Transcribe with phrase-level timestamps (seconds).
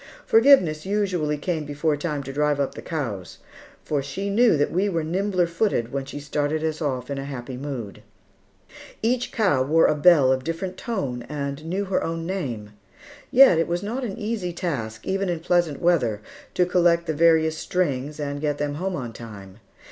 [0.25, 3.37] Forgiveness usually came before time to drive up the cows,
[3.85, 7.55] for she knew that we were nimbler footed when she started us off in happy
[7.55, 8.01] mood.
[9.03, 12.71] Each cow wore a bell of different tone and knew her own name;
[13.29, 16.21] yet it was not an easy task, even in pleasant weather,
[16.55, 19.59] to collect the various strings and get them home on time.